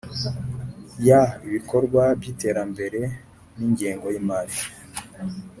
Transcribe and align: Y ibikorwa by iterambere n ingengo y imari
Y 1.05 1.09
ibikorwa 1.47 2.03
by 2.19 2.25
iterambere 2.33 3.01
n 3.55 3.59
ingengo 3.67 4.05
y 4.13 4.17
imari 4.21 4.57